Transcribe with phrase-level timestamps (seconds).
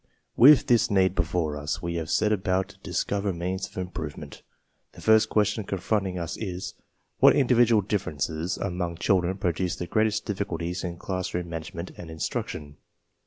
[0.01, 0.03] "™
[0.35, 4.41] With this need before us, we have set about to dis cover means of improvement.
[4.93, 6.73] The first question con fronting us is,
[7.19, 12.77] "What individual differences among children produce the greatest difficulties in classroom management and instruction?"